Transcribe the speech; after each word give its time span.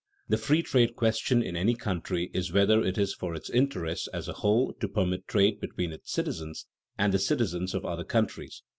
_The 0.29 0.37
free 0.37 0.63
trade 0.63 0.95
question 0.95 1.43
in 1.43 1.55
any 1.55 1.75
country 1.75 2.31
is 2.33 2.51
whether 2.51 2.81
it 2.83 2.97
is 2.97 3.13
for 3.13 3.35
its 3.35 3.51
interests 3.51 4.07
as 4.07 4.27
a 4.27 4.33
whole 4.33 4.73
to 4.79 4.87
permit 4.87 5.27
trade 5.27 5.59
between 5.59 5.91
its 5.93 6.11
citizens 6.11 6.65
and 6.97 7.13
the 7.13 7.19
citizens 7.19 7.75
of 7.75 7.85
other 7.85 8.03
countries. 8.03 8.63